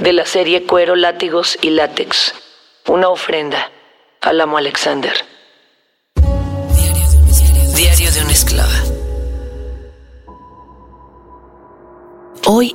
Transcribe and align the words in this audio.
de 0.00 0.12
la 0.14 0.24
serie 0.24 0.64
Cuero, 0.66 0.96
Látigos 0.96 1.58
y 1.60 1.70
Látex. 1.70 2.34
Una 2.88 3.08
ofrenda 3.08 3.70
al 4.20 4.40
amo 4.40 4.56
Alexander. 4.56 5.12
Diario 7.76 8.10
de 8.10 8.20
una 8.22 8.32
esclava. 8.32 8.82
Hoy, 12.46 12.74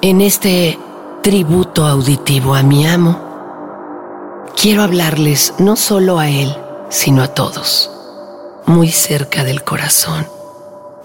en 0.00 0.20
este 0.20 0.78
tributo 1.22 1.84
auditivo 1.84 2.54
a 2.54 2.62
mi 2.62 2.86
amo, 2.86 4.48
quiero 4.60 4.82
hablarles 4.82 5.54
no 5.58 5.74
solo 5.76 6.18
a 6.18 6.28
él, 6.28 6.56
sino 6.88 7.24
a 7.24 7.28
todos, 7.28 7.90
muy 8.64 8.88
cerca 8.92 9.42
del 9.42 9.64
corazón, 9.64 10.28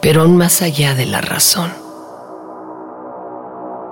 pero 0.02 0.22
aún 0.22 0.38
más 0.38 0.62
allá 0.62 0.94
de 0.94 1.08
la 1.08 1.22
razón 1.22 1.81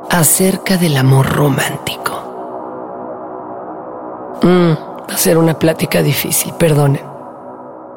acerca 0.09 0.77
del 0.77 0.97
amor 0.97 1.27
romántico. 1.27 2.09
Mm, 4.41 4.71
va 5.09 5.13
a 5.13 5.17
ser 5.17 5.37
una 5.37 5.59
plática 5.59 6.01
difícil, 6.01 6.53
perdonen. 6.53 7.03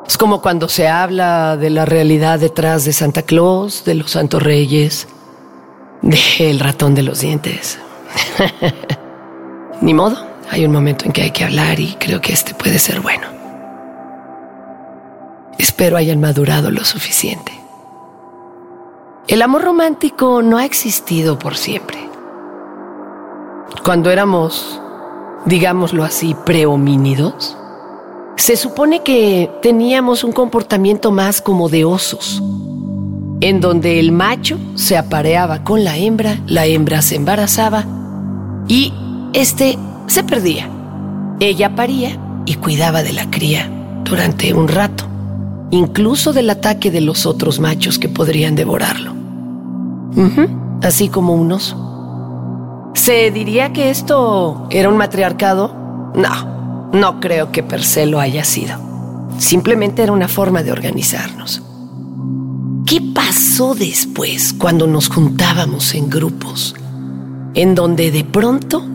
Es 0.06 0.18
como 0.18 0.42
cuando 0.42 0.68
se 0.68 0.88
habla 0.88 1.56
de 1.56 1.70
la 1.70 1.84
realidad 1.84 2.38
detrás 2.38 2.84
de 2.84 2.92
Santa 2.92 3.22
Claus, 3.22 3.84
de 3.84 3.94
los 3.94 4.10
Santos 4.10 4.42
Reyes, 4.42 5.08
del 6.02 6.60
ratón 6.60 6.94
de 6.94 7.02
los 7.02 7.20
dientes. 7.20 7.78
Ni 9.80 9.94
modo, 9.94 10.18
hay 10.50 10.64
un 10.66 10.72
momento 10.72 11.06
en 11.06 11.12
que 11.12 11.22
hay 11.22 11.30
que 11.30 11.44
hablar 11.44 11.80
y 11.80 11.94
creo 11.94 12.20
que 12.20 12.32
este 12.32 12.54
puede 12.54 12.78
ser 12.78 13.00
bueno. 13.00 13.26
Espero 15.58 15.96
hayan 15.96 16.20
madurado 16.20 16.70
lo 16.70 16.84
suficiente. 16.84 17.52
El 19.28 19.40
amor 19.40 19.62
romántico 19.62 20.42
no 20.42 20.58
ha 20.58 20.64
existido 20.64 21.38
por 21.38 21.56
siempre. 21.56 22.11
Cuando 23.84 24.10
éramos, 24.10 24.80
digámoslo 25.46 26.04
así, 26.04 26.36
prehomínidos, 26.46 27.56
se 28.36 28.56
supone 28.56 29.02
que 29.02 29.50
teníamos 29.60 30.24
un 30.24 30.32
comportamiento 30.32 31.10
más 31.10 31.40
como 31.40 31.68
de 31.68 31.84
osos, 31.84 32.42
en 33.40 33.60
donde 33.60 33.98
el 33.98 34.12
macho 34.12 34.58
se 34.74 34.96
apareaba 34.96 35.64
con 35.64 35.84
la 35.84 35.96
hembra, 35.96 36.38
la 36.46 36.66
hembra 36.66 37.02
se 37.02 37.16
embarazaba 37.16 37.84
y 38.68 38.92
este 39.32 39.78
se 40.06 40.22
perdía. 40.22 40.70
Ella 41.40 41.74
paría 41.74 42.18
y 42.46 42.54
cuidaba 42.54 43.02
de 43.02 43.12
la 43.12 43.30
cría 43.30 43.70
durante 44.04 44.54
un 44.54 44.68
rato 44.68 45.12
incluso 45.72 46.34
del 46.34 46.50
ataque 46.50 46.90
de 46.90 47.00
los 47.00 47.26
otros 47.26 47.58
machos 47.58 47.98
que 47.98 48.08
podrían 48.08 48.54
devorarlo. 48.54 49.14
Así 50.82 51.08
como 51.08 51.34
un 51.34 51.50
oso. 51.50 51.91
¿Se 53.02 53.32
diría 53.32 53.72
que 53.72 53.90
esto 53.90 54.68
era 54.70 54.88
un 54.88 54.96
matriarcado? 54.96 56.12
No, 56.14 56.90
no 56.92 57.18
creo 57.18 57.50
que 57.50 57.64
per 57.64 57.82
se 57.82 58.06
lo 58.06 58.20
haya 58.20 58.44
sido. 58.44 58.78
Simplemente 59.38 60.04
era 60.04 60.12
una 60.12 60.28
forma 60.28 60.62
de 60.62 60.70
organizarnos. 60.70 61.62
¿Qué 62.86 63.00
pasó 63.12 63.74
después 63.74 64.54
cuando 64.56 64.86
nos 64.86 65.08
juntábamos 65.08 65.96
en 65.96 66.10
grupos? 66.10 66.76
En 67.54 67.74
donde 67.74 68.12
de 68.12 68.22
pronto, 68.22 68.86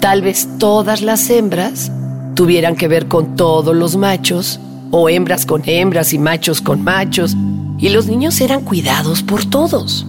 tal 0.00 0.22
vez 0.22 0.48
todas 0.58 1.02
las 1.02 1.28
hembras 1.28 1.92
tuvieran 2.34 2.76
que 2.76 2.88
ver 2.88 3.08
con 3.08 3.36
todos 3.36 3.76
los 3.76 3.96
machos 3.96 4.58
o 4.90 5.10
hembras 5.10 5.44
con 5.44 5.60
hembras 5.66 6.14
y 6.14 6.18
machos 6.18 6.62
con 6.62 6.82
machos, 6.82 7.36
y 7.76 7.90
los 7.90 8.06
niños 8.06 8.40
eran 8.40 8.62
cuidados 8.62 9.22
por 9.22 9.44
todos. 9.44 10.06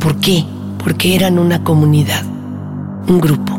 ¿Por 0.00 0.20
qué? 0.20 0.44
Porque 0.82 1.14
eran 1.14 1.38
una 1.38 1.64
comunidad, 1.64 2.24
un 3.08 3.20
grupo. 3.20 3.58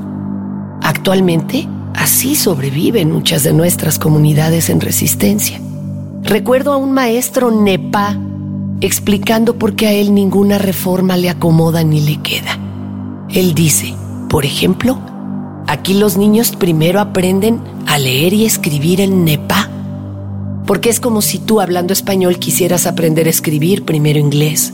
Actualmente, 0.81 1.67
así 1.95 2.35
sobreviven 2.35 3.11
muchas 3.11 3.43
de 3.43 3.53
nuestras 3.53 3.99
comunidades 3.99 4.69
en 4.69 4.81
resistencia. 4.81 5.59
Recuerdo 6.23 6.73
a 6.73 6.77
un 6.77 6.91
maestro 6.91 7.51
nepa 7.51 8.17
explicando 8.81 9.57
por 9.57 9.75
qué 9.75 9.87
a 9.87 9.93
él 9.93 10.13
ninguna 10.13 10.57
reforma 10.57 11.17
le 11.17 11.29
acomoda 11.29 11.83
ni 11.83 12.01
le 12.01 12.17
queda. 12.17 12.59
Él 13.29 13.53
dice, 13.53 13.93
por 14.29 14.45
ejemplo, 14.45 14.97
aquí 15.67 15.93
los 15.93 16.17
niños 16.17 16.55
primero 16.55 16.99
aprenden 16.99 17.61
a 17.87 17.97
leer 17.97 18.33
y 18.33 18.45
escribir 18.45 18.99
en 19.01 19.23
nepa 19.23 19.69
porque 20.65 20.89
es 20.89 20.99
como 20.99 21.21
si 21.21 21.39
tú 21.39 21.59
hablando 21.59 21.93
español 21.93 22.39
quisieras 22.39 22.87
aprender 22.87 23.27
a 23.27 23.29
escribir 23.29 23.83
primero 23.83 24.19
inglés. 24.19 24.73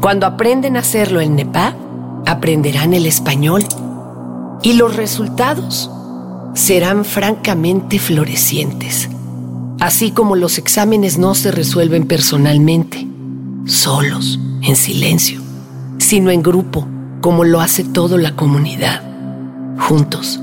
Cuando 0.00 0.26
aprenden 0.26 0.76
a 0.76 0.80
hacerlo 0.80 1.20
en 1.20 1.36
Nepal, 1.36 1.76
aprenderán 2.26 2.94
el 2.94 3.06
español 3.06 3.64
y 4.62 4.74
los 4.74 4.96
resultados 4.96 5.90
serán 6.54 7.04
francamente 7.04 7.98
florecientes, 7.98 9.08
así 9.80 10.10
como 10.10 10.36
los 10.36 10.58
exámenes 10.58 11.18
no 11.18 11.34
se 11.34 11.50
resuelven 11.50 12.06
personalmente, 12.06 13.06
solos, 13.66 14.38
en 14.62 14.76
silencio, 14.76 15.40
sino 15.98 16.30
en 16.30 16.42
grupo, 16.42 16.86
como 17.20 17.44
lo 17.44 17.60
hace 17.60 17.84
toda 17.84 18.16
la 18.18 18.36
comunidad, 18.36 19.02
juntos, 19.78 20.40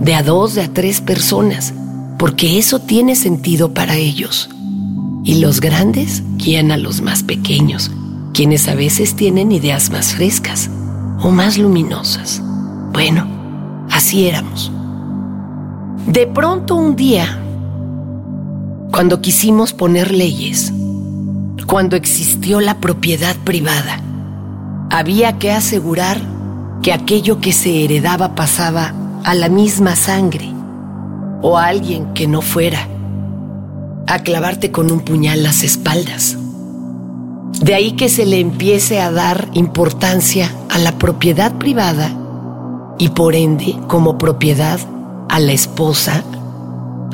de 0.00 0.14
a 0.14 0.22
dos, 0.22 0.54
de 0.54 0.62
a 0.62 0.72
tres 0.72 1.00
personas 1.00 1.74
porque 2.20 2.58
eso 2.58 2.80
tiene 2.80 3.16
sentido 3.16 3.72
para 3.72 3.96
ellos. 3.96 4.50
Y 5.24 5.36
los 5.36 5.62
grandes 5.62 6.22
guían 6.36 6.70
a 6.70 6.76
los 6.76 7.00
más 7.00 7.22
pequeños, 7.22 7.90
quienes 8.32 8.68
a 8.68 8.74
veces 8.74 9.16
tienen 9.16 9.52
ideas 9.52 9.90
más 9.90 10.14
frescas 10.14 10.70
o 11.22 11.30
más 11.30 11.58
luminosas. 11.58 12.42
Bueno, 12.92 13.26
así 13.90 14.26
éramos. 14.26 14.72
De 16.06 16.26
pronto 16.26 16.76
un 16.76 16.96
día, 16.96 17.38
cuando 18.92 19.20
quisimos 19.20 19.72
poner 19.72 20.10
leyes, 20.10 20.72
cuando 21.66 21.96
existió 21.96 22.60
la 22.60 22.78
propiedad 22.78 23.36
privada, 23.36 24.00
había 24.90 25.38
que 25.38 25.52
asegurar 25.52 26.20
que 26.82 26.92
aquello 26.92 27.40
que 27.40 27.52
se 27.52 27.84
heredaba 27.84 28.34
pasaba 28.34 28.92
a 29.24 29.34
la 29.34 29.48
misma 29.48 29.94
sangre 29.94 30.52
o 31.42 31.58
a 31.58 31.66
alguien 31.66 32.12
que 32.14 32.26
no 32.26 32.40
fuera 32.42 32.88
a 34.06 34.18
clavarte 34.24 34.72
con 34.72 34.90
un 34.90 35.00
puñal 35.00 35.44
las 35.44 35.62
espaldas. 35.62 36.36
De 37.60 37.74
ahí 37.74 37.92
que 37.92 38.08
se 38.08 38.24
le 38.24 38.40
empiece 38.40 39.00
a 39.00 39.10
dar 39.10 39.50
importancia 39.52 40.50
a 40.70 40.78
la 40.78 40.98
propiedad 40.98 41.56
privada 41.58 42.16
y 42.98 43.10
por 43.10 43.34
ende 43.34 43.76
como 43.86 44.16
propiedad 44.16 44.80
a 45.28 45.38
la 45.40 45.52
esposa, 45.52 46.24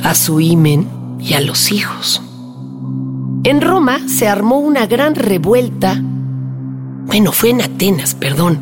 a 0.04 0.14
su 0.14 0.40
himen 0.40 0.88
y 1.20 1.34
a 1.34 1.40
los 1.40 1.72
hijos. 1.72 2.22
En 3.42 3.60
Roma 3.60 3.98
se 4.08 4.28
armó 4.28 4.58
una 4.58 4.86
gran 4.86 5.16
revuelta, 5.16 6.00
bueno, 7.06 7.32
fue 7.32 7.50
en 7.50 7.62
Atenas, 7.62 8.14
perdón, 8.14 8.58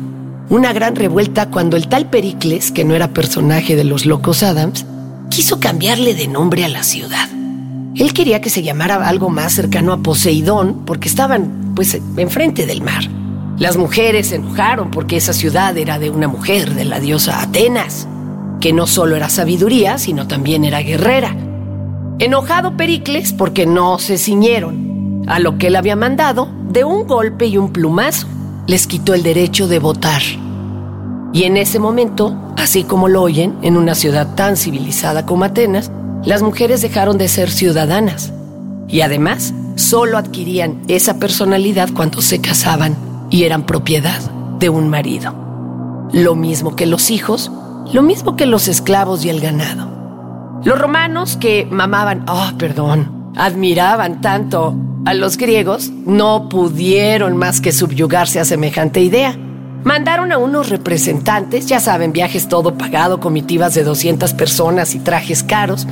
una 0.49 0.73
gran 0.73 0.95
revuelta 0.95 1.49
cuando 1.49 1.77
el 1.77 1.87
tal 1.87 2.09
Pericles, 2.09 2.71
que 2.71 2.83
no 2.83 2.95
era 2.95 3.13
personaje 3.13 3.75
de 3.75 3.83
los 3.83 4.05
locos 4.05 4.43
Adams, 4.43 4.85
quiso 5.29 5.59
cambiarle 5.59 6.13
de 6.13 6.27
nombre 6.27 6.65
a 6.65 6.69
la 6.69 6.83
ciudad. 6.83 7.29
Él 7.95 8.13
quería 8.13 8.41
que 8.41 8.49
se 8.49 8.61
llamara 8.61 9.07
algo 9.07 9.29
más 9.29 9.53
cercano 9.53 9.93
a 9.93 9.99
Poseidón 9.99 10.83
porque 10.85 11.07
estaban, 11.07 11.71
pues, 11.75 11.97
enfrente 12.17 12.65
del 12.65 12.81
mar. 12.81 13.03
Las 13.57 13.77
mujeres 13.77 14.27
se 14.27 14.35
enojaron 14.35 14.91
porque 14.91 15.15
esa 15.15 15.31
ciudad 15.31 15.77
era 15.77 15.97
de 15.97 16.09
una 16.09 16.27
mujer, 16.27 16.73
de 16.73 16.83
la 16.83 16.99
diosa 16.99 17.41
Atenas, 17.41 18.05
que 18.59 18.73
no 18.73 18.85
solo 18.85 19.15
era 19.15 19.29
sabiduría, 19.29 19.97
sino 19.97 20.27
también 20.27 20.65
era 20.65 20.81
guerrera. 20.81 21.37
Enojado 22.19 22.75
Pericles 22.75 23.31
porque 23.31 23.65
no 23.65 23.97
se 23.97 24.17
ciñeron 24.17 25.23
a 25.27 25.39
lo 25.39 25.57
que 25.57 25.67
él 25.67 25.77
había 25.77 25.95
mandado, 25.95 26.49
de 26.69 26.83
un 26.83 27.07
golpe 27.07 27.45
y 27.45 27.57
un 27.57 27.71
plumazo 27.71 28.27
les 28.67 28.87
quitó 28.87 29.13
el 29.13 29.23
derecho 29.23 29.67
de 29.67 29.79
votar. 29.79 30.21
Y 31.31 31.43
en 31.43 31.55
ese 31.55 31.79
momento, 31.79 32.53
así 32.57 32.83
como 32.83 33.07
lo 33.07 33.21
oyen, 33.21 33.55
en 33.61 33.77
una 33.77 33.95
ciudad 33.95 34.35
tan 34.35 34.57
civilizada 34.57 35.25
como 35.25 35.45
Atenas, 35.45 35.91
las 36.25 36.41
mujeres 36.41 36.81
dejaron 36.81 37.17
de 37.17 37.27
ser 37.27 37.49
ciudadanas. 37.49 38.33
Y 38.87 39.01
además, 39.01 39.53
solo 39.75 40.17
adquirían 40.17 40.81
esa 40.87 41.19
personalidad 41.19 41.89
cuando 41.93 42.21
se 42.21 42.41
casaban 42.41 42.95
y 43.29 43.43
eran 43.43 43.65
propiedad 43.65 44.19
de 44.59 44.69
un 44.69 44.89
marido. 44.89 45.33
Lo 46.11 46.35
mismo 46.35 46.75
que 46.75 46.85
los 46.85 47.11
hijos, 47.11 47.51
lo 47.91 48.01
mismo 48.01 48.35
que 48.35 48.45
los 48.45 48.67
esclavos 48.67 49.25
y 49.25 49.29
el 49.29 49.41
ganado. 49.41 50.61
Los 50.63 50.79
romanos 50.79 51.37
que 51.37 51.67
mamaban, 51.69 52.25
oh, 52.27 52.51
perdón, 52.57 53.31
admiraban 53.35 54.21
tanto 54.21 54.75
a 55.05 55.13
los 55.13 55.37
griegos, 55.37 55.91
no 56.05 56.49
pudieron 56.49 57.37
más 57.37 57.61
que 57.61 57.71
subyugarse 57.71 58.39
a 58.39 58.45
semejante 58.45 59.01
idea. 59.01 59.37
Mandaron 59.83 60.31
a 60.31 60.39
unos 60.39 60.69
representantes, 60.69 61.67
ya 61.67 61.79
saben, 61.79 62.11
viajes 62.11 62.47
todo 62.47 62.75
pagado, 62.75 63.19
comitivas 63.19 63.75
de 63.75 63.83
200 63.83 64.33
personas 64.33 64.95
y 64.95 64.99
trajes 64.99 65.43
caros, 65.43 65.85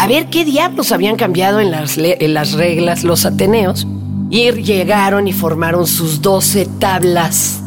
a 0.00 0.06
ver 0.06 0.28
qué 0.30 0.46
diablos 0.46 0.92
habían 0.92 1.16
cambiado 1.16 1.60
en 1.60 1.70
las, 1.70 1.98
en 1.98 2.32
las 2.32 2.52
reglas 2.52 3.04
los 3.04 3.26
ateneos. 3.26 3.86
Y 4.30 4.50
llegaron 4.52 5.28
y 5.28 5.34
formaron 5.34 5.86
sus 5.86 6.22
12 6.22 6.66
tablas 6.78 7.60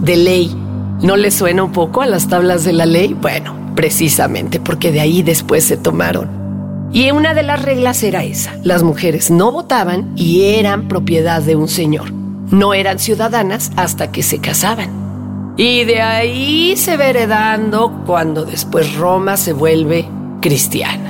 de 0.00 0.16
ley. 0.16 0.56
¿No 1.02 1.16
les 1.16 1.34
suena 1.34 1.64
un 1.64 1.72
poco 1.72 2.02
a 2.02 2.06
las 2.06 2.28
tablas 2.28 2.62
de 2.62 2.74
la 2.74 2.86
ley? 2.86 3.16
Bueno, 3.20 3.72
precisamente 3.74 4.60
porque 4.60 4.92
de 4.92 5.00
ahí 5.00 5.22
después 5.22 5.64
se 5.64 5.76
tomaron. 5.76 6.30
Y 6.92 7.10
una 7.10 7.34
de 7.34 7.42
las 7.42 7.60
reglas 7.60 8.04
era 8.04 8.22
esa. 8.22 8.54
Las 8.62 8.84
mujeres 8.84 9.32
no 9.32 9.50
votaban 9.50 10.12
y 10.14 10.42
eran 10.42 10.86
propiedad 10.86 11.42
de 11.42 11.56
un 11.56 11.66
señor. 11.66 12.12
No 12.12 12.72
eran 12.72 13.00
ciudadanas 13.00 13.72
hasta 13.74 14.12
que 14.12 14.22
se 14.22 14.38
casaban. 14.38 15.54
Y 15.56 15.82
de 15.82 16.02
ahí 16.02 16.76
se 16.76 16.96
va 16.96 17.06
heredando 17.06 18.04
cuando 18.06 18.44
después 18.44 18.94
Roma 18.94 19.36
se 19.36 19.52
vuelve 19.52 20.06
cristiana. 20.40 21.09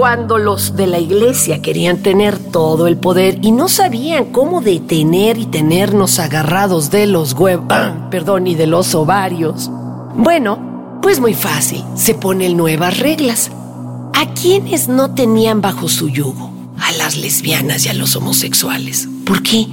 Cuando 0.00 0.38
los 0.38 0.76
de 0.76 0.86
la 0.86 0.98
iglesia 0.98 1.60
querían 1.60 1.98
tener 1.98 2.38
todo 2.38 2.86
el 2.86 2.96
poder 2.96 3.38
y 3.42 3.52
no 3.52 3.68
sabían 3.68 4.32
cómo 4.32 4.62
detener 4.62 5.36
y 5.36 5.44
tenernos 5.44 6.18
agarrados 6.18 6.90
de 6.90 7.06
los 7.06 7.34
huevos, 7.34 7.66
perdón, 8.10 8.46
y 8.46 8.54
de 8.54 8.66
los 8.66 8.94
ovarios. 8.94 9.70
Bueno, 10.14 10.98
pues 11.02 11.20
muy 11.20 11.34
fácil, 11.34 11.84
se 11.96 12.14
ponen 12.14 12.56
nuevas 12.56 12.98
reglas. 12.98 13.50
¿A 14.14 14.32
quienes 14.32 14.88
no 14.88 15.12
tenían 15.12 15.60
bajo 15.60 15.86
su 15.86 16.08
yugo? 16.08 16.50
A 16.78 16.92
las 16.92 17.18
lesbianas 17.18 17.84
y 17.84 17.90
a 17.90 17.92
los 17.92 18.16
homosexuales. 18.16 19.06
¿Por 19.26 19.42
qué? 19.42 19.66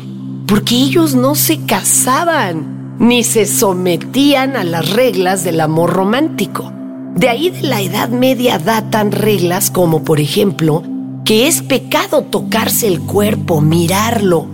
Porque 0.45 0.75
ellos 0.75 1.15
no 1.15 1.35
se 1.35 1.62
casaban 1.62 2.97
ni 3.00 3.23
se 3.23 3.45
sometían 3.45 4.57
a 4.57 4.65
las 4.65 4.89
reglas 4.89 5.45
del 5.45 5.62
amor 5.62 5.94
romántico. 5.94 6.73
De 7.18 7.30
ahí 7.30 7.50
de 7.50 7.64
la 7.64 7.81
Edad 7.81 8.10
Media 8.10 8.60
datan 8.60 9.12
reglas 9.12 9.72
como, 9.72 10.04
por 10.04 10.19
ejemplo, 10.19 10.84
que 11.25 11.48
es 11.48 11.64
pecado 11.64 12.22
tocarse 12.22 12.86
el 12.86 13.02
cuerpo, 13.02 13.60
mirarlo. 13.60 14.46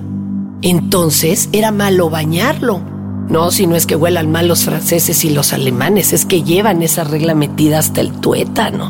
Entonces 0.61 1.49
era 1.51 1.73
malo 1.73 2.09
bañarlo. 2.09 2.79
No, 3.27 3.51
si 3.51 3.67
no 3.67 3.75
es 3.75 3.85
que 3.85 3.97
huelan 3.97 4.31
mal 4.31 4.47
los 4.47 4.63
franceses 4.63 5.25
y 5.25 5.29
los 5.31 5.51
alemanes, 5.51 6.13
es 6.13 6.25
que 6.25 6.43
llevan 6.43 6.81
esa 6.83 7.03
regla 7.03 7.35
metida 7.35 7.79
hasta 7.79 7.99
el 7.99 8.13
tuétano. 8.13 8.87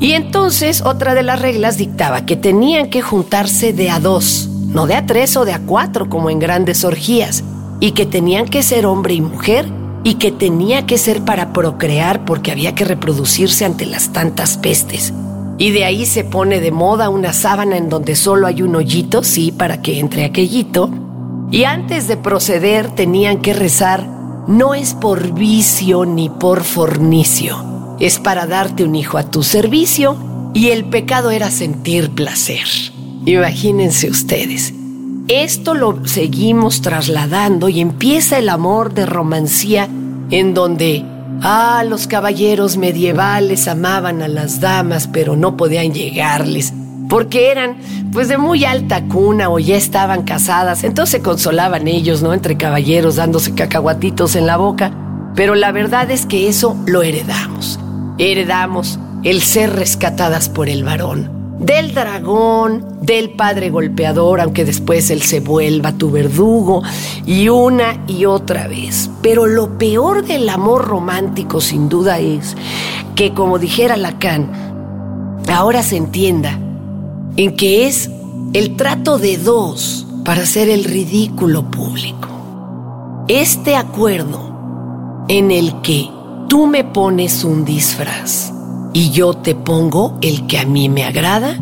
Y 0.00 0.14
entonces 0.14 0.82
otra 0.82 1.14
de 1.14 1.22
las 1.22 1.40
reglas 1.40 1.78
dictaba 1.78 2.26
que 2.26 2.34
tenían 2.34 2.90
que 2.90 3.00
juntarse 3.00 3.74
de 3.74 3.90
a 3.90 4.00
dos, 4.00 4.48
no 4.66 4.88
de 4.88 4.96
a 4.96 5.06
tres 5.06 5.36
o 5.36 5.44
de 5.44 5.52
a 5.52 5.60
cuatro 5.60 6.08
como 6.08 6.30
en 6.30 6.40
grandes 6.40 6.84
orgías 6.84 7.44
y 7.78 7.92
que 7.92 8.06
tenían 8.06 8.46
que 8.46 8.64
ser 8.64 8.86
hombre 8.86 9.14
y 9.14 9.20
mujer 9.20 9.85
y 10.06 10.14
que 10.14 10.30
tenía 10.30 10.86
que 10.86 10.98
ser 10.98 11.24
para 11.24 11.52
procrear 11.52 12.24
porque 12.24 12.52
había 12.52 12.76
que 12.76 12.84
reproducirse 12.84 13.64
ante 13.64 13.86
las 13.86 14.12
tantas 14.12 14.56
pestes. 14.56 15.12
Y 15.58 15.72
de 15.72 15.84
ahí 15.84 16.06
se 16.06 16.22
pone 16.22 16.60
de 16.60 16.70
moda 16.70 17.08
una 17.08 17.32
sábana 17.32 17.76
en 17.76 17.88
donde 17.88 18.14
solo 18.14 18.46
hay 18.46 18.62
un 18.62 18.76
hoyito, 18.76 19.24
sí, 19.24 19.50
para 19.50 19.82
que 19.82 19.98
entre 19.98 20.24
aquellito. 20.24 20.90
Y 21.50 21.64
antes 21.64 22.06
de 22.06 22.16
proceder 22.16 22.88
tenían 22.94 23.42
que 23.42 23.52
rezar, 23.52 24.06
no 24.46 24.74
es 24.74 24.94
por 24.94 25.34
vicio 25.34 26.04
ni 26.04 26.28
por 26.28 26.62
fornicio, 26.62 27.96
es 27.98 28.20
para 28.20 28.46
darte 28.46 28.84
un 28.84 28.94
hijo 28.94 29.18
a 29.18 29.28
tu 29.28 29.42
servicio 29.42 30.16
y 30.54 30.68
el 30.68 30.84
pecado 30.84 31.32
era 31.32 31.50
sentir 31.50 32.10
placer. 32.12 32.68
Imagínense 33.24 34.08
ustedes, 34.08 34.72
esto 35.28 35.74
lo 35.74 36.06
seguimos 36.06 36.82
trasladando 36.82 37.68
y 37.68 37.80
empieza 37.80 38.38
el 38.38 38.48
amor 38.48 38.94
de 38.94 39.06
romancía 39.06 39.88
en 40.30 40.54
donde, 40.54 41.04
ah, 41.42 41.84
los 41.88 42.06
caballeros 42.06 42.76
medievales 42.76 43.66
amaban 43.66 44.22
a 44.22 44.28
las 44.28 44.60
damas 44.60 45.08
pero 45.08 45.36
no 45.36 45.56
podían 45.56 45.92
llegarles 45.92 46.72
porque 47.08 47.50
eran 47.50 47.76
pues 48.12 48.28
de 48.28 48.38
muy 48.38 48.64
alta 48.64 49.04
cuna 49.04 49.48
o 49.48 49.58
ya 49.58 49.76
estaban 49.76 50.22
casadas, 50.22 50.84
entonces 50.84 51.12
se 51.12 51.22
consolaban 51.22 51.86
ellos, 51.86 52.22
¿no? 52.22 52.32
Entre 52.32 52.56
caballeros 52.56 53.16
dándose 53.16 53.54
cacahuatitos 53.54 54.36
en 54.36 54.46
la 54.46 54.56
boca, 54.56 54.92
pero 55.34 55.54
la 55.54 55.70
verdad 55.70 56.10
es 56.10 56.26
que 56.26 56.48
eso 56.48 56.76
lo 56.86 57.02
heredamos. 57.02 57.78
Heredamos 58.18 58.98
el 59.22 59.42
ser 59.42 59.74
rescatadas 59.74 60.48
por 60.48 60.68
el 60.68 60.82
varón 60.82 61.35
del 61.58 61.94
dragón, 61.94 62.84
del 63.00 63.30
padre 63.30 63.70
golpeador, 63.70 64.40
aunque 64.40 64.64
después 64.64 65.10
él 65.10 65.22
se 65.22 65.40
vuelva 65.40 65.92
tu 65.92 66.10
verdugo, 66.10 66.82
y 67.24 67.48
una 67.48 68.04
y 68.06 68.26
otra 68.26 68.68
vez. 68.68 69.10
Pero 69.22 69.46
lo 69.46 69.78
peor 69.78 70.24
del 70.24 70.48
amor 70.48 70.86
romántico 70.86 71.60
sin 71.60 71.88
duda 71.88 72.18
es 72.18 72.56
que, 73.14 73.32
como 73.32 73.58
dijera 73.58 73.96
Lacan, 73.96 74.50
ahora 75.48 75.82
se 75.82 75.96
entienda 75.96 76.58
en 77.36 77.56
que 77.56 77.86
es 77.86 78.10
el 78.52 78.76
trato 78.76 79.18
de 79.18 79.38
dos 79.38 80.06
para 80.24 80.42
hacer 80.42 80.68
el 80.68 80.84
ridículo 80.84 81.70
público. 81.70 82.28
Este 83.28 83.76
acuerdo 83.76 85.24
en 85.28 85.50
el 85.50 85.80
que 85.80 86.08
tú 86.48 86.66
me 86.66 86.84
pones 86.84 87.44
un 87.44 87.64
disfraz 87.64 88.52
y 88.96 89.10
yo 89.10 89.34
te 89.34 89.54
pongo 89.54 90.16
el 90.22 90.46
que 90.46 90.58
a 90.58 90.64
mí 90.64 90.88
me 90.88 91.04
agrada 91.04 91.58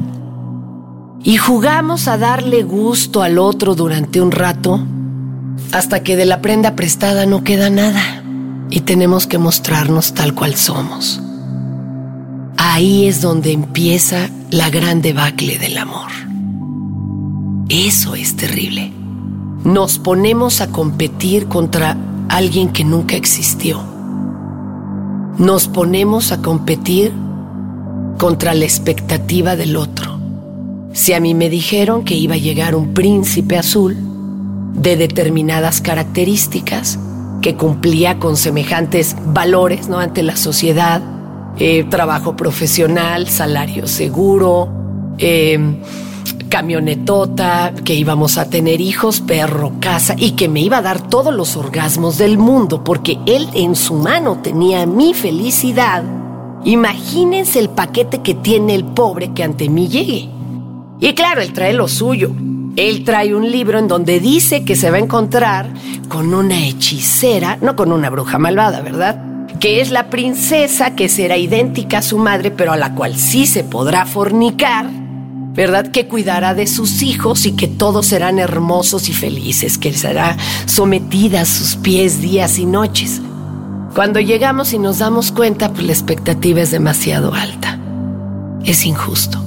y 1.24 1.36
jugamos 1.36 2.06
a 2.06 2.16
darle 2.16 2.62
gusto 2.62 3.24
al 3.24 3.40
otro 3.40 3.74
durante 3.74 4.20
un 4.20 4.30
rato 4.30 4.80
hasta 5.72 6.04
que 6.04 6.14
de 6.14 6.26
la 6.26 6.40
prenda 6.40 6.76
prestada 6.76 7.26
no 7.26 7.42
queda 7.42 7.70
nada 7.70 8.22
y 8.70 8.82
tenemos 8.82 9.26
que 9.26 9.38
mostrarnos 9.38 10.14
tal 10.14 10.36
cual 10.36 10.54
somos. 10.54 11.20
Ahí 12.56 13.06
es 13.08 13.20
donde 13.20 13.50
empieza 13.50 14.30
la 14.52 14.70
gran 14.70 15.02
debacle 15.02 15.58
del 15.58 15.76
amor. 15.78 16.12
Eso 17.68 18.14
es 18.14 18.36
terrible. 18.36 18.92
Nos 19.64 19.98
ponemos 19.98 20.60
a 20.60 20.68
competir 20.68 21.48
contra 21.48 21.96
alguien 22.28 22.68
que 22.68 22.84
nunca 22.84 23.16
existió. 23.16 23.93
Nos 25.38 25.66
ponemos 25.66 26.30
a 26.30 26.40
competir 26.40 27.12
contra 28.18 28.54
la 28.54 28.64
expectativa 28.64 29.56
del 29.56 29.76
otro. 29.76 30.20
Si 30.92 31.12
a 31.12 31.18
mí 31.18 31.34
me 31.34 31.50
dijeron 31.50 32.04
que 32.04 32.14
iba 32.14 32.34
a 32.34 32.38
llegar 32.38 32.76
un 32.76 32.94
príncipe 32.94 33.58
azul 33.58 33.96
de 34.74 34.96
determinadas 34.96 35.80
características, 35.80 37.00
que 37.42 37.56
cumplía 37.56 38.18
con 38.18 38.36
semejantes 38.36 39.16
valores 39.26 39.88
¿no? 39.88 39.98
ante 39.98 40.22
la 40.22 40.36
sociedad, 40.36 41.02
eh, 41.58 41.84
trabajo 41.90 42.36
profesional, 42.36 43.28
salario 43.28 43.88
seguro, 43.88 44.68
eh, 45.18 45.58
camionetota, 46.54 47.74
que 47.84 47.94
íbamos 47.94 48.38
a 48.38 48.48
tener 48.48 48.80
hijos, 48.80 49.20
perro, 49.20 49.72
casa 49.80 50.14
y 50.16 50.32
que 50.32 50.48
me 50.48 50.60
iba 50.60 50.78
a 50.78 50.82
dar 50.82 51.08
todos 51.08 51.34
los 51.34 51.56
orgasmos 51.56 52.16
del 52.16 52.38
mundo 52.38 52.84
porque 52.84 53.18
él 53.26 53.48
en 53.54 53.74
su 53.74 53.94
mano 53.94 54.38
tenía 54.42 54.86
mi 54.86 55.14
felicidad 55.14 56.04
Imagínense 56.64 57.58
el 57.58 57.68
paquete 57.68 58.22
que 58.22 58.34
tiene 58.34 58.74
el 58.74 58.84
pobre 58.84 59.32
que 59.34 59.42
ante 59.42 59.68
mí 59.68 59.88
llegue. 59.88 60.30
Y 60.98 61.12
claro, 61.12 61.42
él 61.42 61.52
trae 61.52 61.74
lo 61.74 61.88
suyo. 61.88 62.30
Él 62.76 63.04
trae 63.04 63.34
un 63.34 63.50
libro 63.50 63.78
en 63.78 63.86
donde 63.86 64.18
dice 64.18 64.64
que 64.64 64.74
se 64.74 64.90
va 64.90 64.96
a 64.96 65.00
encontrar 65.00 65.68
con 66.08 66.32
una 66.32 66.66
hechicera, 66.66 67.58
no 67.60 67.76
con 67.76 67.92
una 67.92 68.08
bruja 68.08 68.38
malvada, 68.38 68.80
¿verdad? 68.80 69.46
Que 69.60 69.82
es 69.82 69.90
la 69.90 70.08
princesa 70.08 70.96
que 70.96 71.10
será 71.10 71.36
idéntica 71.36 71.98
a 71.98 72.02
su 72.02 72.16
madre, 72.16 72.50
pero 72.50 72.72
a 72.72 72.76
la 72.76 72.94
cual 72.94 73.16
sí 73.16 73.46
se 73.46 73.62
podrá 73.62 74.06
fornicar, 74.06 75.03
¿verdad? 75.54 75.92
Que 75.92 76.08
cuidará 76.08 76.54
de 76.54 76.66
sus 76.66 77.02
hijos 77.02 77.46
y 77.46 77.52
que 77.52 77.68
todos 77.68 78.06
serán 78.06 78.38
hermosos 78.38 79.08
y 79.08 79.12
felices, 79.12 79.78
que 79.78 79.92
será 79.92 80.36
sometida 80.66 81.42
a 81.42 81.46
sus 81.46 81.76
pies 81.76 82.20
días 82.20 82.58
y 82.58 82.66
noches. 82.66 83.20
Cuando 83.94 84.18
llegamos 84.18 84.72
y 84.72 84.78
nos 84.78 84.98
damos 84.98 85.30
cuenta, 85.30 85.72
pues 85.72 85.86
la 85.86 85.92
expectativa 85.92 86.60
es 86.60 86.72
demasiado 86.72 87.32
alta. 87.32 87.78
Es 88.64 88.84
injusto. 88.84 89.40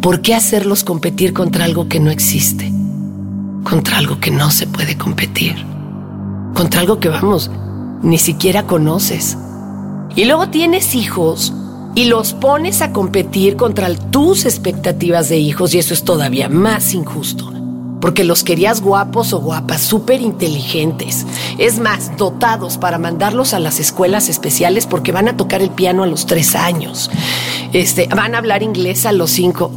¿Por 0.00 0.20
qué 0.22 0.34
hacerlos 0.34 0.84
competir 0.84 1.32
contra 1.32 1.64
algo 1.64 1.88
que 1.88 1.98
no 1.98 2.10
existe? 2.10 2.72
Contra 3.64 3.98
algo 3.98 4.20
que 4.20 4.30
no 4.30 4.52
se 4.52 4.68
puede 4.68 4.96
competir. 4.96 5.56
Contra 6.54 6.80
algo 6.80 7.00
que, 7.00 7.08
vamos, 7.08 7.50
ni 8.02 8.18
siquiera 8.18 8.68
conoces. 8.68 9.36
Y 10.14 10.26
luego 10.26 10.48
tienes 10.50 10.94
hijos 10.94 11.52
y 11.96 12.04
los 12.04 12.34
pones 12.34 12.82
a 12.82 12.92
competir 12.92 13.56
contra 13.56 13.92
tus 13.92 14.44
expectativas 14.44 15.28
de 15.30 15.38
hijos 15.38 15.74
y 15.74 15.78
eso 15.78 15.94
es 15.94 16.04
todavía 16.04 16.48
más 16.48 16.94
injusto 16.94 17.52
porque 18.00 18.22
los 18.22 18.44
querías 18.44 18.82
guapos 18.82 19.32
o 19.32 19.40
guapas, 19.40 19.80
súper 19.80 20.20
inteligentes. 20.20 21.26
Es 21.58 21.80
más, 21.80 22.16
dotados 22.16 22.78
para 22.78 22.98
mandarlos 22.98 23.52
a 23.52 23.58
las 23.58 23.80
escuelas 23.80 24.28
especiales 24.28 24.86
porque 24.86 25.10
van 25.10 25.28
a 25.28 25.36
tocar 25.36 25.60
el 25.60 25.70
piano 25.70 26.04
a 26.04 26.06
los 26.06 26.26
tres 26.26 26.54
años. 26.54 27.10
Este, 27.72 28.06
van 28.06 28.36
a 28.36 28.38
hablar 28.38 28.62
inglés 28.62 29.06
a 29.06 29.12
los 29.12 29.30
cinco. 29.30 29.72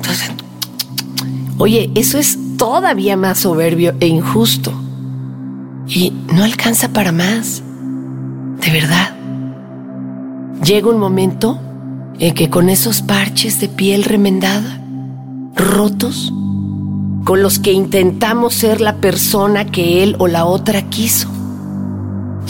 Oye, 1.57 1.89
eso 1.95 2.19
es 2.19 2.37
todavía 2.57 3.17
más 3.17 3.39
soberbio 3.39 3.95
e 3.99 4.07
injusto. 4.07 4.73
Y 5.87 6.13
no 6.31 6.43
alcanza 6.43 6.89
para 6.89 7.11
más. 7.11 7.63
De 8.61 8.69
verdad. 8.69 9.15
Llega 10.63 10.89
un 10.89 10.99
momento 10.99 11.59
en 12.19 12.33
que 12.35 12.49
con 12.49 12.69
esos 12.69 13.01
parches 13.01 13.59
de 13.59 13.69
piel 13.69 14.03
remendada, 14.03 14.81
rotos, 15.55 16.33
con 17.23 17.41
los 17.41 17.59
que 17.59 17.71
intentamos 17.71 18.53
ser 18.53 18.81
la 18.81 18.97
persona 18.97 19.65
que 19.65 20.03
él 20.03 20.15
o 20.19 20.27
la 20.27 20.45
otra 20.45 20.81
quiso. 20.83 21.29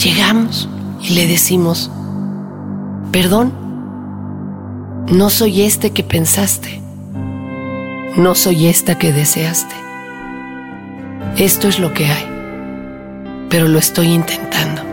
Llegamos 0.04 0.70
y 1.02 1.14
le 1.14 1.28
decimos, 1.28 1.92
perdón, 3.12 3.54
no 5.12 5.30
soy 5.30 5.62
este 5.62 5.92
que 5.92 6.04
pensaste, 6.04 6.82
no 8.16 8.36
soy 8.36 8.68
esta 8.68 8.98
que 8.98 9.12
deseaste. 9.12 9.76
Esto 11.38 11.68
es 11.68 11.80
lo 11.80 11.94
que 11.94 12.06
hay, 12.06 12.26
pero 13.50 13.68
lo 13.68 13.78
estoy 13.78 14.08
intentando. 14.08 14.88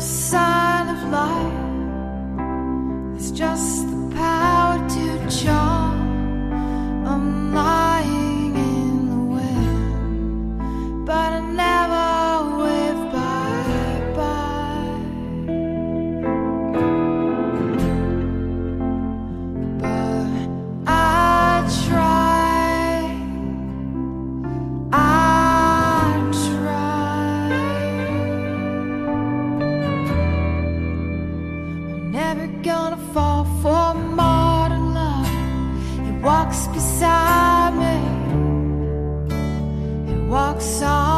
outside. 0.00 0.49
song. 40.60 41.09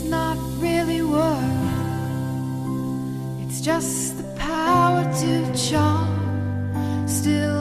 it's 0.00 0.08
not 0.08 0.38
really 0.60 1.02
worth. 1.02 1.42
It's 3.42 3.60
just 3.60 4.16
the 4.16 4.22
power 4.36 5.02
to 5.02 5.56
charm. 5.56 7.08
Still 7.08 7.57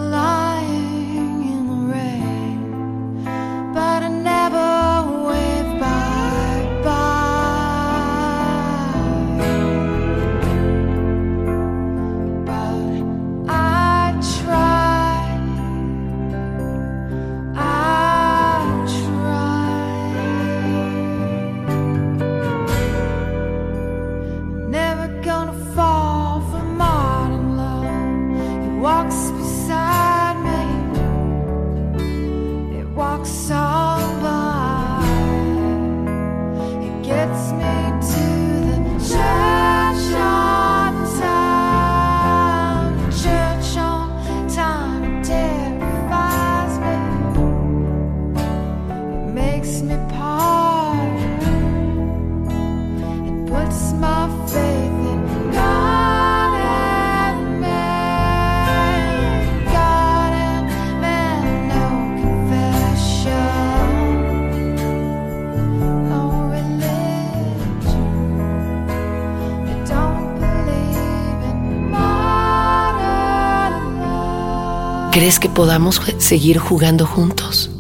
¿Crees 75.18 75.40
que 75.40 75.50
podamos 75.50 76.00
seguir 76.20 76.60
jugando 76.60 77.08
juntos? 77.08 77.72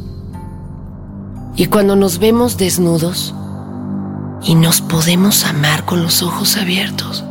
Y 1.55 1.67
cuando 1.67 1.95
nos 1.95 2.17
vemos 2.17 2.57
desnudos 2.57 3.35
y 4.41 4.55
nos 4.55 4.81
podemos 4.81 5.45
amar 5.45 5.85
con 5.85 6.01
los 6.01 6.23
ojos 6.23 6.57
abiertos, 6.57 7.23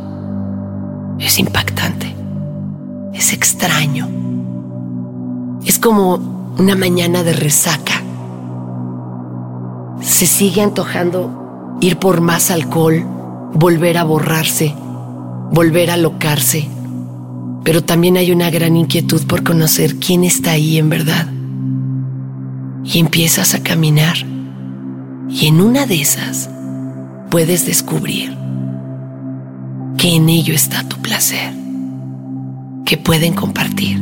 es 1.19 1.39
impactante, 1.39 2.15
es 3.13 3.33
extraño. 3.33 4.07
Es 5.65 5.77
como 5.77 6.53
una 6.57 6.77
mañana 6.77 7.23
de 7.23 7.33
resaca. 7.33 8.01
Se 9.99 10.25
sigue 10.25 10.61
antojando 10.61 11.77
ir 11.81 11.99
por 11.99 12.21
más 12.21 12.49
alcohol, 12.49 13.03
volver 13.53 13.97
a 13.97 14.05
borrarse, 14.05 14.73
volver 15.51 15.91
a 15.91 15.97
locarse. 15.97 16.76
Pero 17.67 17.83
también 17.83 18.15
hay 18.15 18.31
una 18.31 18.49
gran 18.49 18.77
inquietud 18.77 19.27
por 19.27 19.43
conocer 19.43 19.97
quién 19.97 20.23
está 20.23 20.51
ahí 20.51 20.77
en 20.77 20.87
verdad. 20.87 21.27
Y 22.85 22.99
empiezas 22.99 23.55
a 23.55 23.61
caminar. 23.61 24.15
Y 25.29 25.47
en 25.47 25.59
una 25.59 25.85
de 25.85 25.99
esas 25.99 26.49
puedes 27.29 27.65
descubrir 27.65 28.33
que 29.97 30.15
en 30.15 30.29
ello 30.29 30.53
está 30.53 30.87
tu 30.87 30.95
placer, 31.01 31.53
que 32.85 32.95
pueden 32.95 33.33
compartir, 33.33 34.01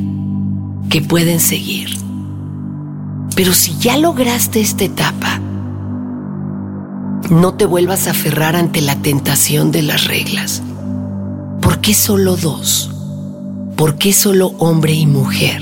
que 0.88 1.02
pueden 1.02 1.40
seguir. 1.40 1.90
Pero 3.36 3.52
si 3.52 3.76
ya 3.80 3.98
lograste 3.98 4.62
esta 4.62 4.84
etapa, 4.84 5.42
no 7.32 7.56
te 7.56 7.66
vuelvas 7.66 8.06
a 8.06 8.12
aferrar 8.12 8.56
ante 8.56 8.82
la 8.82 9.02
tentación 9.02 9.72
de 9.72 9.82
las 9.82 10.06
reglas. 10.06 10.62
¿Por 11.62 11.82
qué 11.82 11.96
solo 11.96 12.38
dos? 12.38 12.92
¿Por 13.75 13.98
qué 13.98 14.13
solo 14.13 14.53
hombre 14.60 14.94
y 14.94 15.05
mujer? 15.05 15.62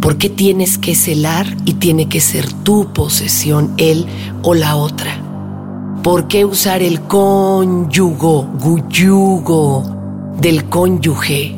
¿Por 0.00 0.18
qué 0.18 0.28
tienes 0.28 0.76
que 0.76 0.96
celar 0.96 1.46
y 1.64 1.74
tiene 1.74 2.08
que 2.08 2.20
ser 2.20 2.52
tu 2.52 2.92
posesión, 2.92 3.74
él 3.76 4.06
o 4.42 4.54
la 4.54 4.74
otra? 4.74 5.22
¿Por 6.02 6.26
qué 6.26 6.44
usar 6.44 6.82
el 6.82 7.02
cónyugo, 7.02 8.42
guyugo 8.60 9.84
del 10.40 10.68
cónyuge 10.68 11.54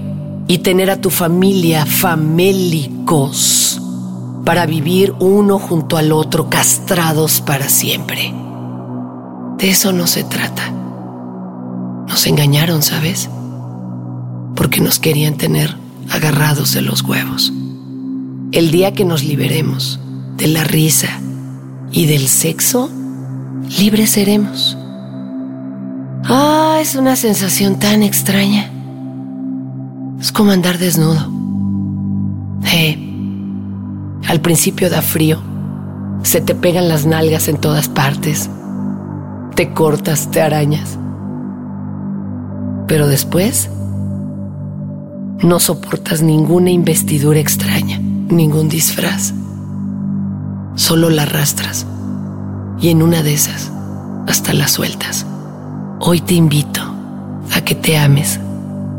y 0.46 0.58
tener 0.58 0.90
a 0.90 1.00
tu 1.00 1.08
familia 1.08 1.86
famélicos 1.86 3.80
para 4.44 4.66
vivir 4.66 5.14
uno 5.18 5.58
junto 5.58 5.96
al 5.96 6.12
otro 6.12 6.50
castrados 6.50 7.40
para 7.40 7.70
siempre? 7.70 8.34
De 9.56 9.70
eso 9.70 9.94
no 9.94 10.06
se 10.06 10.24
trata. 10.24 10.70
Nos 12.06 12.26
engañaron, 12.26 12.82
¿sabes? 12.82 13.30
Porque 14.58 14.82
nos 14.82 14.98
querían 14.98 15.38
tener 15.38 15.74
agarrados 16.10 16.74
de 16.74 16.82
los 16.82 17.00
huevos. 17.02 17.50
El 18.52 18.70
día 18.70 18.92
que 18.92 19.06
nos 19.06 19.24
liberemos 19.24 19.98
de 20.36 20.48
la 20.48 20.64
risa 20.64 21.08
y 21.90 22.04
del 22.04 22.28
sexo, 22.28 22.90
libres 23.78 24.10
seremos. 24.10 24.76
Ah, 26.24 26.78
es 26.82 26.94
una 26.94 27.16
sensación 27.16 27.78
tan 27.78 28.02
extraña. 28.02 28.70
Es 30.20 30.30
como 30.30 30.50
andar 30.50 30.76
desnudo. 30.76 31.32
Eh, 32.70 32.98
al 34.26 34.40
principio 34.42 34.90
da 34.90 35.00
frío. 35.00 35.40
Se 36.22 36.42
te 36.42 36.54
pegan 36.54 36.88
las 36.88 37.06
nalgas 37.06 37.48
en 37.48 37.56
todas 37.56 37.88
partes 37.88 38.50
te 39.58 39.72
cortas, 39.72 40.30
te 40.30 40.40
arañas. 40.40 40.96
Pero 42.86 43.08
después 43.08 43.68
no 45.42 45.61
soportas 45.61 46.21
ninguna 46.21 46.71
investidura 46.71 47.38
extraña, 47.38 47.99
ningún 47.99 48.68
disfraz. 48.68 49.33
Solo 50.75 51.11
la 51.11 51.23
arrastras 51.23 51.87
y 52.80 52.88
en 52.88 53.02
una 53.02 53.23
de 53.23 53.35
esas 53.35 53.71
hasta 54.26 54.52
la 54.52 54.68
sueltas. 54.68 55.26
Hoy 56.00 56.21
te 56.21 56.35
invito 56.35 56.83
a 57.52 57.61
que 57.62 57.75
te 57.75 57.97
ames 57.97 58.40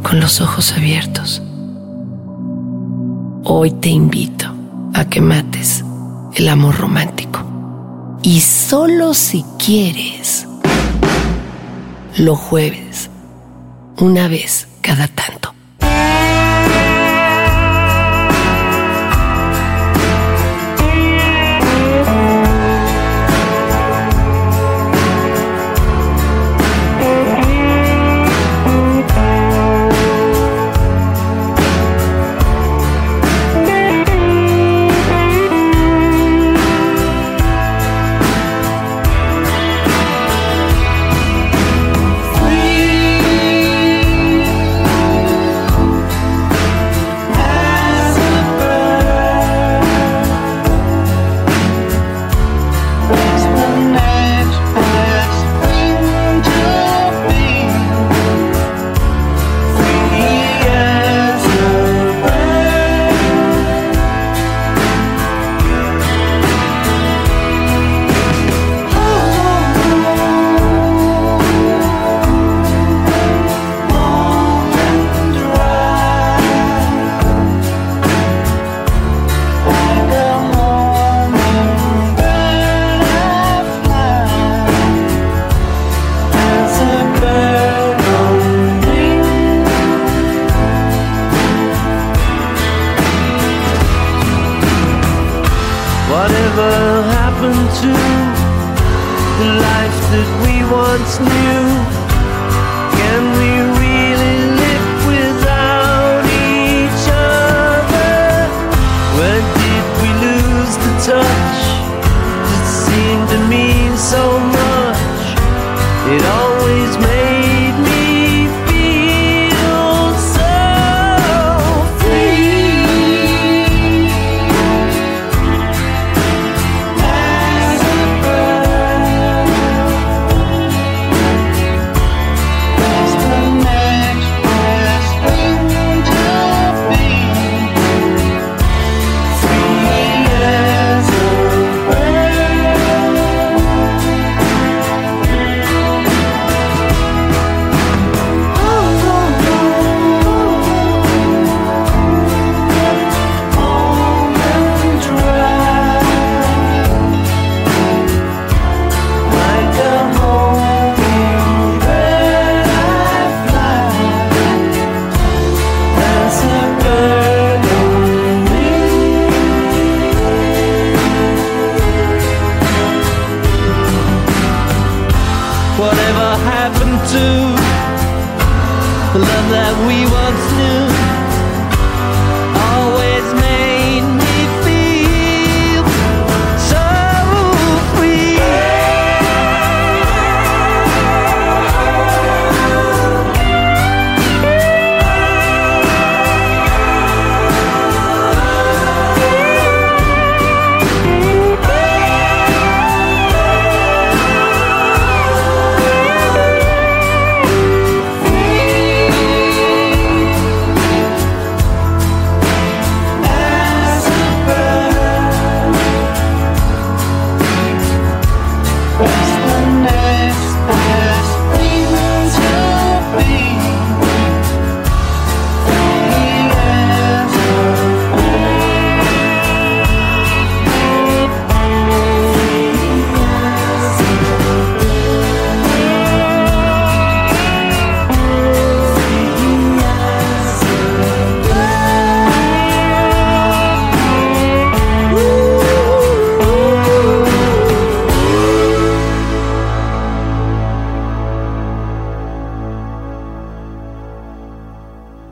con 0.04 0.20
los 0.20 0.42
ojos 0.42 0.72
abiertos. 0.72 1.42
Hoy 3.44 3.72
te 3.72 3.90
invito 3.90 4.48
a 4.94 5.06
que 5.06 5.22
mates 5.22 5.84
el 6.36 6.48
amor 6.48 6.78
romántico. 6.78 7.44
Y 8.22 8.42
solo 8.42 9.14
si 9.14 9.46
quieres, 9.58 10.48
los 12.18 12.38
jueves, 12.38 13.10
una 13.98 14.28
vez 14.28 14.68
cada 14.82 15.08
tanto. 15.08 15.59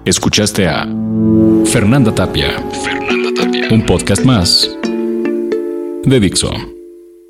Escuchaste 0.07 0.65
a 0.65 0.85
Fernanda 1.65 2.15
Tapia. 2.15 2.51
Fernanda 2.81 3.29
Tapia. 3.35 3.67
Un 3.69 3.85
podcast 3.85 4.23
más 4.23 4.73
de 4.81 6.19
Dixo. 6.21 6.49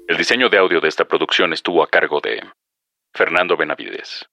El 0.08 0.16
diseño 0.16 0.48
de 0.48 0.60
audio 0.60 0.80
de 0.80 0.88
esta 0.88 1.04
producción 1.04 1.54
estuvo 1.54 1.82
a 1.82 1.88
cargo 1.88 2.22
de 2.22 2.40
Fernando 3.16 3.58
Benavides. 3.58 4.28